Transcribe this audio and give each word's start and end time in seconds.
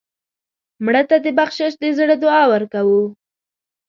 مړه 0.85 1.01
ته 1.09 1.15
د 1.25 1.27
بخشش 1.39 1.73
د 1.81 1.83
زړه 1.97 2.15
دعا 2.23 2.43
ورکوو 2.53 3.03